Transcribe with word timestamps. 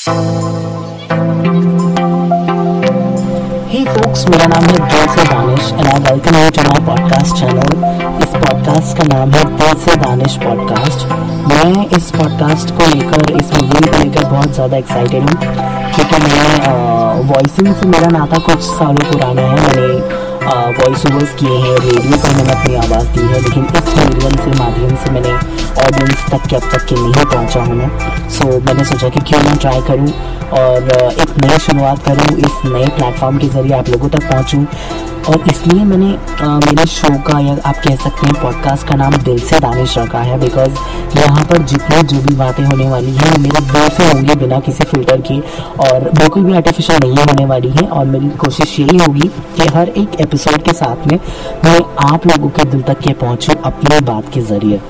Hey 0.00 0.06
folks, 0.06 0.20
मेरा 4.30 4.46
नाम 4.46 4.64
है 4.64 4.76
दिल 4.76 5.08
से 5.08 5.24
Danish 5.24 5.72
and 5.72 5.86
I 5.86 5.98
welcome 5.98 6.36
you 6.36 6.50
to 6.50 6.62
my 6.62 6.80
podcast 6.86 7.36
channel 7.36 7.58
इस 8.22 8.28
पॉडकास्ट 8.36 8.96
का 8.98 9.04
नाम 9.04 9.30
है 9.30 9.44
दिल 9.56 9.74
से 9.74 9.96
दानिश 9.96 10.36
पॉडकास्ट 10.36 11.06
मैं 11.48 11.86
इस 11.86 12.10
पॉडकास्ट 12.10 12.70
को 12.70 12.86
लेकर 12.94 13.30
इस 13.30 13.54
मूवी 13.54 13.86
को 13.88 13.98
लेकर 14.04 14.24
बहुत 14.24 14.52
ज़्यादा 14.54 14.76
एक्साइटेड 14.76 15.22
हूँ 15.22 15.36
क्योंकि 15.92 16.16
मैं 16.16 16.58
वॉइसिंग 17.22 17.74
से 17.74 17.86
मेरा 17.86 18.08
नाता 18.18 18.38
कुछ 18.38 18.60
सालों 18.60 19.12
पुराना 19.12 19.42
है। 19.42 19.52
मैंने 19.52 20.29
वॉइस 20.42 21.04
ओवर्स 21.06 21.32
किए 21.38 21.56
हैं 21.62 21.74
रेडियो 21.78 22.16
पर 22.20 22.34
मैंने 22.36 22.52
अपनी 22.52 22.74
आवाज़ 22.74 23.08
दी 23.14 23.20
है 23.30 23.40
लेकिन 23.42 23.64
इस 23.78 23.88
मीडियम 23.96 24.36
से 24.44 24.50
माध्यम 24.58 24.94
से 25.02 25.10
मैंने 25.12 25.32
ऑडियंस 25.82 26.24
तक 26.30 26.46
के 26.50 26.56
अब 26.56 26.62
तक 26.72 26.84
के 26.88 26.94
नहीं 26.94 27.24
पहुँचा 27.24 27.62
हूँ 27.62 27.74
मैं। 27.76 27.88
सो 28.28 28.44
so, 28.44 28.66
मैंने 28.66 28.84
सोचा 28.84 29.08
कि 29.08 29.20
क्यों 29.30 29.42
ना 29.42 29.54
ट्राई 29.60 29.80
करूँ 29.88 30.12
और 30.60 30.88
एक 31.22 31.36
नई 31.44 31.58
शुरुआत 31.66 32.02
करूँ 32.04 32.38
इस 32.38 32.64
नए 32.64 32.86
प्लेटफॉर्म 32.96 33.38
के 33.38 33.48
ज़रिए 33.48 33.72
आप 33.78 33.88
लोगों 33.88 34.08
तक 34.08 34.28
पहुँचूँ। 34.30 34.64
और 35.28 35.44
इसलिए 35.50 35.84
मैंने 35.84 36.18
आ, 36.40 36.58
मेरे 36.58 36.86
शो 36.86 37.08
का 37.22 37.38
या 37.38 37.56
आप 37.66 37.76
कह 37.76 37.96
सकते 37.96 38.26
हैं 38.26 38.34
पॉडकास्ट 38.42 38.86
का 38.88 38.94
नाम 38.94 39.16
दिल 39.16 39.38
से 39.38 39.58
दानिश 39.60 39.98
रखा 39.98 40.18
है 40.18 40.38
बिकॉज़ 40.40 40.70
यहाँ 41.18 41.44
पर 41.44 41.62
जितनी 41.62 42.02
जो 42.02 42.20
भी 42.22 42.34
बातें 42.34 42.64
होने 42.64 42.88
वाली 42.88 43.10
हैं 43.10 43.38
मेरे 43.38 43.60
दिल 43.60 43.88
से 43.88 44.06
होंगी 44.12 44.34
बिना 44.34 44.60
किसी 44.60 44.84
फ़िल्टर 44.84 45.20
के 45.20 45.40
और 45.88 46.10
बिल्कुल 46.10 46.44
भी 46.44 46.52
आर्टिफिशियल 46.52 46.98
नहीं 47.04 47.24
होने 47.24 47.44
वाली 47.44 47.70
है 47.70 47.86
और 47.88 48.04
मेरी 48.06 48.30
कोशिश 48.30 48.80
यही 48.80 48.98
होगी 48.98 49.28
कि 49.56 49.66
हर 49.74 49.88
एक 49.88 50.20
एपिसोड 50.20 50.62
के 50.62 50.72
साथ 50.72 51.06
में 51.06 51.18
मैं 51.64 51.78
आप 52.12 52.26
लोगों 52.26 52.48
के 52.48 52.64
दिल 52.64 52.82
तक 52.82 52.98
के 52.98 53.12
पहुँचूँ 53.12 53.54
अपनी 53.64 54.00
बात 54.00 54.32
के 54.34 54.40
ज़रिए। 54.40 54.80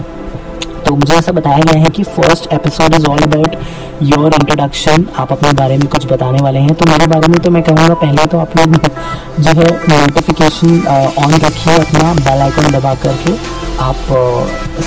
तो 0.91 0.95
मुझे 0.97 1.15
ऐसा 1.15 1.33
बताया 1.33 1.59
गया 1.59 1.81
है 1.81 1.89
कि 1.97 2.03
first 2.05 2.47
episode 2.53 2.95
is 2.95 3.05
all 3.07 3.19
about 3.23 3.55
your 4.03 4.35
introduction 4.35 5.07
आप 5.19 5.33
अपने 5.33 5.53
बारे 5.61 5.77
में 5.79 5.87
कुछ 5.89 6.07
बताने 6.13 6.43
वाले 6.43 6.59
हैं। 6.59 6.75
तो 6.75 6.87
मेरे 6.87 7.07
बारे 7.13 7.29
में 7.29 7.39
तो 7.43 7.51
मैं 7.51 7.63
कहूँगा, 7.63 7.95
पहले 7.95 8.25
तो 8.33 8.39
आप 8.39 8.57
लोग 8.57 8.75
जो 9.45 9.51
है 9.61 9.69
नोटिफिकेशन 9.91 10.81
ऑन 11.25 11.35
रखिए 11.45 11.77
अपना 11.77 12.13
बेल 12.17 12.43
आइकन 12.43 12.71
दबा 12.73 12.95
करके। 13.05 13.37
आप 13.85 14.11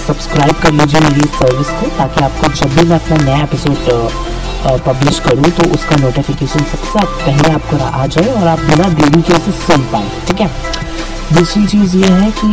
सब्सक्राइब 0.08 0.61
कर 0.64 0.72
लीजिए 0.73 1.02
मेरी 1.02 1.27
सर्विस 1.39 1.69
को, 1.69 1.95
ताकि 1.97 2.23
आपको 2.23 2.53
जब 2.53 2.75
भी 2.75 2.88
मैं 2.89 2.99
अपना 2.99 3.23
नया 3.23 3.42
एपिसोड 3.44 3.75
पब्लिश 4.86 5.20
करूँ 5.20 5.52
तो 5.52 5.70
उसका 5.75 5.95
नोटिफिकेशन 6.03 6.72
सबसे 6.73 7.05
पहले 7.25 7.53
आपको 7.53 7.83
आ 7.86 8.05
जाए 8.08 8.33
और 8.33 8.47
आप 8.47 8.59
बिना 8.72 8.89
देरी 8.99 9.22
के 9.22 9.33
उसे 9.33 9.52
सुन 9.66 9.92
पाएँ। 9.94 10.09
ठीक 10.27 10.42
है? 10.42 10.49
दूसरी 11.34 11.66
चीज़ 11.67 11.95
ये 11.98 12.08
है 12.08 12.31
कि 12.31 12.48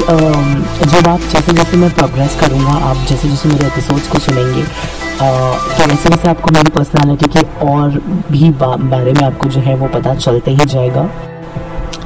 जब 0.89 1.06
आप 1.09 1.20
जैसे 1.33 1.53
जैसे 1.53 1.77
मैं 1.77 1.91
प्रोग्रेस 1.95 2.36
करूँगा, 2.41 2.73
आप 2.89 2.97
जैसे 3.09 3.28
जैसे 3.28 3.48
मेरे 3.48 3.67
एपिसोड्स 3.67 4.09
को 4.09 4.19
सुनेंगे 4.19 4.62
तो 4.62 5.86
वैसे 5.86 6.09
वैसे 6.09 6.28
आपको 6.28 6.50
मेरी 6.50 6.70
पर्सनालिटी 6.70 7.27
के 7.36 7.42
और 7.67 7.98
भी 8.31 8.51
बारे 8.61 9.12
में 9.12 9.23
आपको 9.23 9.48
जो 9.48 9.61
है 9.61 9.75
वो 9.77 9.89
पता 9.89 10.14
चलते 10.14 10.51
ही 10.51 10.64
जाएगा। 10.67 11.08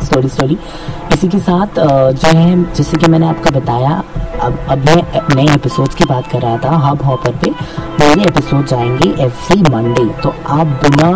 स्टोरी 0.05 0.29
स्टोरी 0.29 0.59
इसी 1.13 1.29
के 1.29 1.39
साथ 1.39 1.79
जो 1.79 2.29
है, 2.29 2.73
जैसे 2.75 2.97
कि 2.97 3.07
मैंने 3.07 3.27
आपको 3.27 3.51
बताया, 3.51 4.03
अब 4.41 4.59
अब 4.69 4.79
मैं 4.79 4.97
नए 5.37 5.55
एपिसोड्स 5.55 5.95
की 5.95 6.05
बात 6.05 6.31
कर 6.33 6.43
रहा 6.43 6.57
था 6.65 6.77
हब 6.87 7.03
हॉपर 7.03 7.37
पे 7.45 7.51
मेरे 8.01 8.23
एपिसोड्स 8.23 8.73
आएँगे 8.73 9.09
एवरी 9.25 9.63
मंडे 9.71 10.09
तो 10.23 10.35
आप 10.49 10.67
बिना 10.85 11.11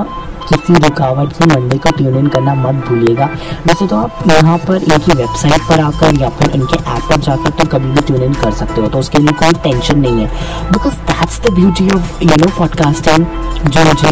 किसी 0.49 0.75
रुकावट 0.79 1.33
से 1.33 1.47
मंडे 1.47 1.79
का 1.79 1.91
ट्यून 1.91 2.17
इन 2.19 2.27
करना 2.29 2.55
मत 2.57 2.85
भूलिएगा। 2.89 3.29
वैसे 3.67 3.87
तो 3.87 3.97
आप 3.97 4.25
यहाँ 4.29 4.59
पर 4.59 4.83
इनकी 4.83 5.15
वेबसाइट 5.15 5.69
पर 5.69 5.81
आकर 5.81 6.21
या 6.21 6.29
फिर 6.39 6.51
इनके 6.51 6.77
ऐप 6.77 7.09
पर 7.11 7.21
जाकर 7.21 7.51
तो 7.53 7.67
कभी 7.69 7.91
भी 7.91 8.01
ट्यून 8.03 8.23
इन 8.23 8.35
कर 8.35 8.53
सकते 8.55 8.81
हो 8.81 8.89
तो 8.89 8.99
उसके 8.99 9.19
लिए 9.19 9.33
कोई 9.41 9.53
टेंशन 9.63 9.99
नहीं 9.99 10.21
है। 10.21 10.71
Because 10.73 10.95
that's 11.11 11.41
the 11.41 11.53
beauty 11.55 11.89
of 11.91 12.23
you 12.23 12.37
know 12.37 12.51
podcasting 12.59 13.27
जो 13.67 13.85
मुझे 13.85 14.09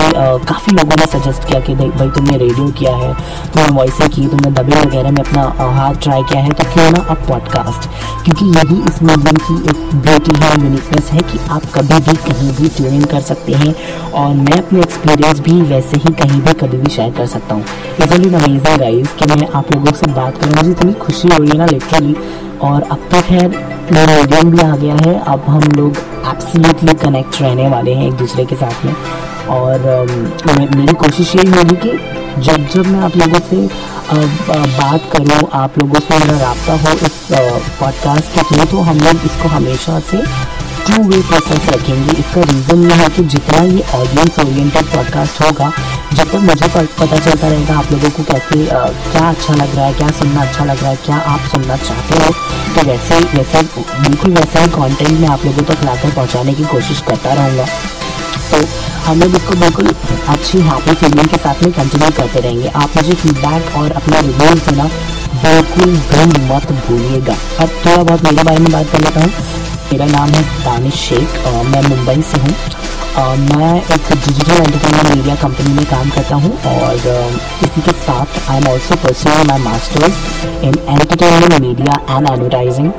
काफ़ी 0.47 0.75
लोगों 0.77 0.97
ने 0.97 1.07
सजेस्ट 1.09 1.45
किया 1.49 1.61
कि 1.61 1.75
भाई 1.75 2.09
तुमने 2.11 2.37
रेडियो 2.39 2.67
किया 2.79 2.95
है, 2.97 3.13
तुमने 3.53 3.69
वॉइसें 3.77 4.09
की, 4.11 4.27
तुमने 4.27 4.51
दबे 4.53 4.81
वगैरह 4.81 5.11
में 5.11 5.21
अपना 5.21 5.43
हाथ 5.77 5.95
ट्राई 6.03 6.23
किया 6.23 6.43
है 6.43 6.51
तो 6.51 6.65
क्यों 6.73 6.91
ना 6.91 7.05
अब 7.11 7.25
पॉडकास्ट 7.29 7.89
क्योंकि 8.25 8.47
यही 8.49 8.83
इस 8.89 9.03
मीडियम 9.03 9.37
की 9.39 9.57
एक 9.71 9.95
ब्यूटी 9.97 10.33
है 10.41 10.51
यूनिकनेस 10.55 11.11
है 11.13 11.21
कि 11.31 11.39
आप 11.51 11.63
कभी 11.75 11.99
भी 12.07 12.17
कहीं 12.25 12.51
भी 12.57 12.69
ट्यून 12.77 12.95
इन 12.95 13.05
कर 13.05 13.21
सकते 13.23 13.53
हैं। 13.55 13.75
और 14.13 14.35
मैं 14.37 14.59
अपने 14.59 14.81
एक्सपीरियंस 14.81 15.41
भी 15.41 15.61
वैसे 15.65 15.97
ही 15.97 16.13
कहीं 16.27 16.41
भी 16.43 16.53
कभी 16.61 16.79
भी 16.79 16.91
शेयर 16.91 17.11
कर 17.17 17.27
सकता 17.27 17.55
हूँ। 17.55 17.65
इजली 18.03 18.29
अमेजिंग 18.29 18.79
गाइज़ 18.79 19.15
कि 19.19 19.27
मैं 19.27 19.47
आप 19.55 19.73
लोगों 19.73 19.93
से 19.93 20.07
बात 20.13 20.39
करूँ, 20.39 20.55
मुझे 20.55 20.71
इतनी 20.71 20.93
खुशी 21.05 21.29
हो 21.29 21.39
रही 21.39 21.51
है 21.51 21.59
ना 21.59 21.67
लिटरली 21.67 22.15
और 22.69 22.83
अब 22.83 23.09
तो 23.11 23.21
खैर, 23.29 23.49
मेरा 23.93 24.17
मीडियम 24.17 24.51
भी 24.51 24.63
आ 24.63 24.77
गया 24.77 24.95
है, 24.97 25.19
अब 25.25 25.45
हम 25.49 25.63
लोग 25.77 25.97
एब्सोल्युटली 26.27 26.95
कनेक्ट 27.05 27.41
रहने 27.43 27.69
वाले 27.69 27.95
हैं 27.95 28.07
एक 28.09 28.15
दूसरे 28.23 28.45
के 28.45 28.57
साथ 28.57 28.85
में। 28.85 28.95
और 29.57 29.79
मेरी 30.77 30.95
कोशिश 30.95 31.35
यही 31.37 31.51
होगी 31.51 31.77
कि 31.85 31.91
जब 32.43 32.67
जब 32.69 32.87
मैं 32.87 33.01
आप 33.01 33.17
लोगों 33.17 33.41
से 33.51 33.67
बात 34.11 35.11
करूँ, 35.13 35.49
आप 35.55 35.79
लोगों 35.79 36.01
से 36.01 36.19
मेरा 36.19 36.51
रबता 36.51 36.75
हो 36.83 36.97
इस 37.07 37.23
पॉडकास्ट 37.81 38.35
के 38.35 38.43
थ्रू 38.49 38.65
तो 38.71 38.83
हम 38.89 38.99
लोग 38.99 39.25
इसको 39.27 39.49
हमेशा 39.49 39.99
से 40.11 40.23
टू 40.87 41.03
वे 41.03 41.21
प्रोसेस 41.29 41.69
रखेंगे 41.69 42.13
इसका 42.21 42.41
रीज़न 42.51 42.83
ये 42.91 42.97
है 42.97 43.09
कि 43.17 43.23
जितना 43.33 43.63
ये 43.63 43.81
ऑडियंस 43.95 44.39
ओरिएंटेड 44.41 44.85
पॉडकास्ट 44.93 45.41
होगा 45.43 45.71
जब 46.13 46.31
तक 46.31 46.45
मुझे 46.49 46.69
पता 46.69 47.17
चलता 47.17 47.49
रहेगा 47.49 47.79
आप 47.79 47.91
लोगों 47.93 48.11
को 48.11 48.23
कैसे 48.25 48.69
आ, 48.69 48.85
क्या 49.13 49.29
अच्छा 49.29 49.55
लग 49.55 49.75
रहा 49.77 49.87
है 49.87 49.95
क्या 49.95 50.11
सुनना 50.19 50.43
अच्छा 50.43 50.65
लग 50.65 50.83
रहा 50.83 50.91
है 50.91 50.97
क्या 51.07 51.17
आप 51.33 51.49
सुनना 51.53 51.77
चाहते 51.89 52.23
हो 52.23 52.31
तो 52.75 52.87
वैसे 52.89 53.19
वैसा 53.35 53.63
बिल्कुल 54.03 54.35
वैसा 54.35 54.61
ही 54.61 54.69
कॉन्टेंट 54.77 55.19
मैं 55.21 55.29
आप 55.29 55.45
लोगों 55.47 55.65
तक 55.73 55.85
लाकर 55.85 56.11
पहुँचाने 56.11 56.55
की 56.55 56.65
कोशिश 56.75 57.01
करता 57.09 57.33
रहूँगा। 57.35 57.67
तो 58.51 58.65
हम 59.05 59.21
लोग 59.21 59.35
इसको 59.37 59.55
बिल्कुल 59.61 59.87
अच्छी 60.29 60.59
हैप्पी 60.69 60.95
फीलिंग 60.95 61.29
के 61.29 61.37
साथ 61.37 61.63
में 61.63 61.73
कंटिन्यू 61.73 62.11
करते 62.17 62.41
रहेंगे। 62.41 62.69
आप 62.83 62.97
मुझे 62.97 63.15
फीडबैक 63.15 63.77
और 63.77 63.93
अपना 63.93 64.21
रिव्यूज़ 64.21 64.65
देना 64.71 64.85
बिल्कुल 65.43 65.97
भी 66.13 66.45
मत 66.47 66.73
भूलिएगा। 66.87 67.37
अब 67.61 67.69
थोड़ा 67.87 68.03
बहुत 68.03 68.25
मेरे 68.25 68.43
बारे 68.43 68.59
में 68.59 68.73
बात 68.73 68.91
कर 68.93 69.01
लेता 69.01 69.21
हूँ। 69.21 69.56
मेरा 69.93 70.07
नाम 70.07 70.31
है 70.31 70.43
दानिश 70.65 70.95
शेख 71.01 71.37
मैं 71.67 71.83
मुंबई 71.89 72.23
से 72.31 72.39
हूँ। 72.41 72.55
मैं 73.51 73.75
एक 73.77 74.09
डिजिटल 74.13 74.53
एंटरटेनमेंट 74.55 75.15
मीडिया 75.15 75.35
कंपनी 75.43 75.75
में 75.75 75.85
काम 75.91 76.11
करता 76.11 76.37
हूँ 76.37 76.51
और 76.71 76.97
इसी 77.65 77.81
के 77.81 77.93
साथ 78.01 78.51
I 78.51 78.57
am 78.57 78.67
also 78.71 78.97
pursuing 79.05 79.47
my 79.49 79.59
masters 79.63 80.45
in 80.65 80.75
entertainment 80.89 81.61
media 81.61 82.01
and 82.11 82.29
advertising 82.31 82.93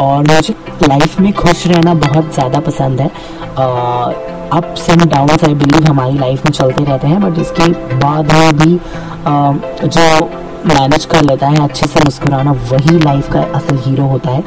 और 0.00 0.22
मुझे 0.28 0.54
लाइफ 0.88 1.18
में 1.20 1.32
खुश 1.42 1.66
रहना 1.66 1.94
बहुत 2.06 2.32
ज़्यादा 2.34 2.60
पसंद 2.68 3.00
है। 3.00 3.08
Ups 4.58 4.88
and 4.90 5.04
downs 5.10 5.44
I 5.44 5.54
believe 5.54 5.88
हमारी 5.88 6.18
लाइफ 6.18 6.44
में 6.46 6.52
चलते 6.52 6.84
रहते 6.84 7.08
हैं 7.08 7.20
बट 7.20 7.38
इसके 7.38 7.66
बाद 7.98 8.32
में 8.32 8.56
भी 8.58 8.78
जो 9.86 10.06
मैनेज 10.66 11.04
कर 11.04 11.22
लेता 11.22 11.48
है 11.48 11.62
अच्छे 11.62 11.86
से 11.86 12.00
मुस्कुराना 12.00 12.52
वही 12.70 12.98
लाइफ 12.98 13.32
का 13.32 13.40
असल 13.54 13.78
हीरो 13.84 14.04
होता 14.04 14.30
है। 14.30 14.40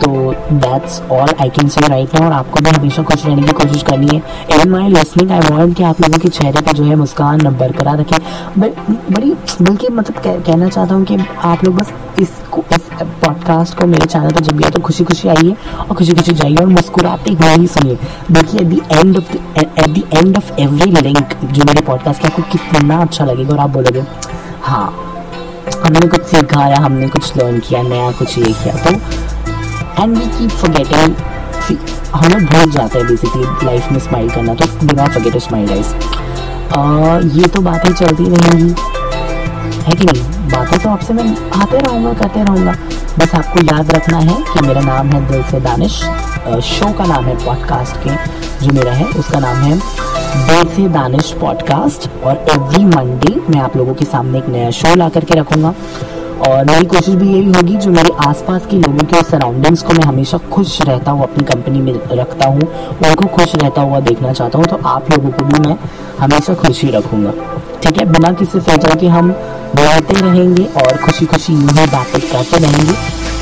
तो 0.00 0.08
that's 0.52 1.00
all 1.02 1.28
I 1.40 1.48
can 1.48 1.68
say 1.68 1.80
right 1.80 2.14
now 2.14 2.24
और 2.24 2.32
आपको 2.32 2.60
भी 2.60 2.70
हमेशा 2.70 3.02
खुश 3.02 3.24
रहने 3.26 3.42
की 3.42 3.52
कोशिश 3.52 3.82
करनी 3.82 4.06
है। 4.06 4.60
इन 4.60 4.70
माई 4.70 4.88
लिसनिंग 4.88 5.30
आई 5.30 5.40
वॉन्ट 5.40 5.76
कि 5.76 5.82
आप 5.82 6.00
लोगों 6.00 6.18
के 6.18 6.28
चेहरे 6.28 6.60
पर 6.60 6.72
जो 6.72 6.84
है 6.84 6.94
मुस्कान 6.96 7.38
बरकरार 7.58 7.98
रखें। 7.98 8.16
बट 8.58 8.90
बड़ी 9.12 9.32
बल्कि 9.62 9.88
मतलब 9.88 10.22
कह, 10.22 10.38
कहना 10.38 10.68
चाहता 10.68 10.94
हूँ 10.94 11.04
कि 11.04 11.18
आप 11.42 11.64
लोग 11.64 11.74
बस 11.74 11.92
इसको 12.18 12.64
इस 12.72 12.88
पॉडकास्ट 13.02 13.78
को 13.78 13.86
मेरे 13.86 14.06
चैनल 14.06 14.30
पर 14.30 14.40
जब 14.40 14.56
भी 14.56 14.70
तो 14.70 14.80
खुशी 14.80 15.04
खुशी 15.04 15.28
आइए 15.28 15.56
और 15.78 15.96
खुशी 15.96 16.14
खुशी 16.14 16.32
जाइए 16.32 16.56
और 16.56 16.66
मुस्कुराते 16.66 17.32
हुए 17.32 17.54
ही 17.56 17.66
सुनिए। 17.66 17.98
देखिए 18.30 18.60
at 18.60 18.66
the 18.66 18.80
end 18.92 19.16
of 19.16 19.36
at 19.58 19.88
the 19.88 20.02
end 20.14 20.36
of 20.36 20.52
every 20.60 20.90
link 20.90 21.36
जो 21.44 21.64
मेरे 21.64 21.82
पॉडकास्ट 21.82 22.22
के 22.22 22.28
आपको 22.28 22.42
कितना 22.52 23.00
अच्छा 23.02 23.24
लगेगा 23.24 23.54
और 23.54 23.60
आप 23.60 23.70
बोलोगे 23.70 24.04
हाँ 24.62 25.09
हमने 25.90 26.06
कुछ 26.08 26.26
सीखा 26.26 26.66
या 26.68 26.76
हमने 26.78 27.06
कुछ 27.08 27.36
लर्न 27.36 27.58
किया, 27.58 27.80
नया 27.82 28.10
कुछ 28.18 28.36
ये 28.38 28.52
किया 28.54 28.74
तो 28.84 28.90
एंड 30.02 30.16
वी 30.16 30.26
कीप 30.36 30.50
फॉरगेटिंग 30.50 31.14
हम 32.12 32.32
लोग 32.32 32.42
भूल 32.50 32.70
जाते 32.72 32.98
हैं 32.98 33.06
बेसिकली 33.06 33.66
लाइफ 33.66 33.90
में 33.92 33.98
स्माइल 34.00 34.30
करना 34.30 34.54
तो 34.54 34.66
बिना 34.86 35.06
फॉरगेट 35.06 35.36
स्माइल 35.42 35.66
गाइस 35.68 37.34
ये 37.36 37.48
तो 37.48 37.60
बातें 37.60 37.92
चलती 37.92 38.24
रहेंगी, 38.26 38.74
है 39.82 39.96
कि 39.96 40.04
नहीं? 40.04 40.22
बातें 40.50 40.78
तो 40.78 40.88
आपसे 40.88 41.14
मैं 41.14 41.24
आते 41.60 41.78
रहूँगा, 41.78 42.12
करते 42.20 42.44
रहूँगा। 42.44 42.74
बस 43.18 43.34
आपको 43.34 43.64
याद 43.66 43.90
रखना 43.94 44.18
है 44.20 44.36
कि 44.52 44.66
मेरा 44.66 44.80
नाम 44.82 45.10
है 45.10 45.26
दिल 45.28 45.42
से 45.50 45.60
दानिश 45.60 46.00
शो 46.68 46.92
का 46.98 47.06
नाम 47.06 47.24
है 47.24 47.34
पॉडकास्ट 47.44 47.96
के, 48.04 48.16
जो 48.64 48.72
मेरा 48.72 48.92
है, 48.92 49.06
उसका 49.18 49.38
नाम 49.40 49.56
है 49.56 49.80
से 50.30 50.86
दानिश 50.88 51.30
पॉडकास्ट 51.40 52.08
और 52.24 52.44
एवरी 52.50 52.84
मंडे 52.84 53.34
मैं 53.50 53.60
आप 53.60 53.76
लोगों 53.76 53.94
के 53.94 54.04
सामने 54.04 54.38
एक 54.38 54.48
नया 54.48 54.70
शो 54.70 54.94
ला 54.94 55.08
करके 55.08 55.34
रखूँगा। 55.34 55.72
और 56.48 56.64
मेरी 56.64 56.86
कोशिश 56.86 57.14
भी 57.14 57.28
यही 57.28 57.52
होगी 57.52 57.76
जो 57.76 57.90
मेरे 57.90 58.10
आसपास 58.26 58.66
के 58.66 58.76
लोगों 58.76 59.06
के 59.06 59.22
सराउंडिंग्स 59.22 59.82
को 59.82 59.92
मैं 59.92 60.04
हमेशा 60.04 60.38
खुश 60.52 60.80
रहता 60.82 61.10
हूँ 61.10 61.22
अपनी 61.22 61.44
कंपनी 61.44 61.80
में 61.80 61.92
रखता 62.12 62.46
हूँ, 62.46 62.60
उनको 62.60 63.26
खुश 63.36 63.54
रहता 63.54 63.82
हुआ 63.82 64.00
देखना 64.00 64.32
चाहता 64.32 64.58
हूँ 64.58 64.66
तो 64.66 64.76
आप 64.88 65.10
लोगों 65.12 65.30
को 65.30 65.44
भी 65.44 65.68
मैं 65.68 65.76
हमेशा 66.20 66.54
खुशी 66.54 66.90
रखूँगा। 66.90 67.32
ठीक 67.82 67.98
है? 67.98 68.04
बिना 68.12 68.32
किसी 68.32 68.60
फ़िल्टर 68.60 68.96
के 69.00 69.08
हम 69.08 69.32
बोलते 69.76 70.20
रहेंगे 70.20 70.64
और 70.76 70.96
खुशी 71.04 71.26
खुशी 71.26 71.52
यूँ 71.52 71.68
ही 71.70 71.86
बातें 71.86 72.20
करते 72.22 72.58
रहेंगे। 72.58 72.94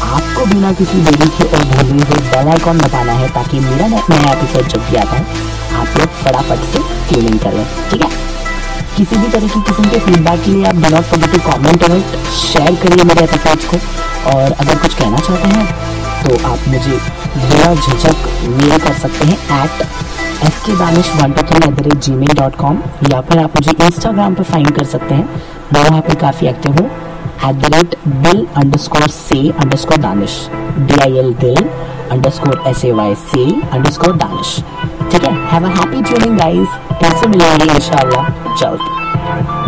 आपको 0.09 0.47
बिना 0.47 0.73
किसी 0.73 1.05
देरी 1.05 1.29
के 1.29 1.45
और 1.47 1.65
भूले 1.67 1.93
हुए 1.93 2.21
बेल 2.31 2.49
आइकॉन 2.49 2.79
बताना 2.79 3.13
है 3.13 3.29
ताकि 3.35 3.61
मेरा 3.61 3.87
नया 3.87 4.33
एपिसोड 4.33 4.69
जब 4.69 4.91
भी 4.91 4.97
आता 4.97 5.17
है। 5.17 5.48
आप 5.81 5.99
लोग 5.99 6.09
फटाफट 6.23 6.65
से 6.73 6.83
ट्यूनिंग 7.09 7.39
करें 7.41 7.65
ठीक 7.91 8.03
है? 8.03 8.11
किसी 8.97 9.17
भी 9.17 9.29
तरह 9.33 9.49
की 9.49 9.61
किस्म 9.67 9.85
के 9.91 9.99
फीडबैक 10.07 10.43
के 10.45 10.51
लिए 10.51 10.65
आप 10.67 10.77
do 10.83 10.89
not 10.95 11.05
forget 11.11 11.33
to 11.33 11.39
comment 11.51 11.85
on 11.91 12.01
share 12.37 12.75
करिए 12.83 13.05
मेरे 13.05 13.25
एपिसोड्स 13.25 13.65
को। 13.65 13.77
और 14.31 14.53
अगर 14.53 14.79
कुछ 14.79 14.95
कहना 14.95 15.19
चाहते 15.19 15.49
हैं 15.49 15.67
तो 16.23 16.35
आप 16.49 16.69
मुझे 16.69 16.99
बिना 17.37 17.75
झिझक 17.75 18.27
मेल 18.45 18.79
कर 18.79 18.95
सकते 19.03 19.27
हैं 19.27 19.65
at 19.65 19.83
S 20.47 20.59
K 20.67 20.77
Danish 20.79 21.11
one 21.17 21.33
two 21.33 21.43
three 21.49 21.69
at 21.69 21.75
the 21.75 21.87
rate 21.87 21.99
Gmail 22.13 22.35
dot 22.39 22.57
com 22.57 22.81
या 23.13 23.21
फिर 23.29 23.39
आप 23.39 23.57
मुझे 23.57 23.73
इंस्टाग्राम 23.87 24.35
पर 24.35 24.45
फाइंड 24.51 24.71
कर 24.77 24.85
सकते 24.95 25.15
हैं। 25.15 25.43
मैं 25.75 25.83
वहाँ 25.89 26.01
पर 26.09 26.15
काफ़ी 26.21 26.47
एक्टिव 26.49 26.77
हूँ। 26.81 26.91
At 27.49 27.63
the 27.63 27.75
rate 27.75 27.95
bill 28.25 28.47
underscore 28.79 29.07
से 29.11 29.39
underscore 29.77 29.99
Danish 30.03 30.39
D 30.79 31.01
I 31.01 31.19
L 31.19 31.33
दिल 31.41 31.69
underscore 32.31 32.63
S 32.69 32.85
A 32.85 32.91
Y 32.99 33.15
C 33.23 33.45
underscore 33.91 34.13
Danish 34.17 34.55
ठीक 35.13 35.25
है 35.25 35.33
have 35.51 35.65
a 35.65 35.75
happy 35.79 36.03
training 36.03 36.39
guys 36.39 36.79
फिर 37.01 37.17
से 37.21 37.27
मिलेंगे 37.29 37.75
इंशाल्लाह 37.75 38.29
जल्द 38.61 39.68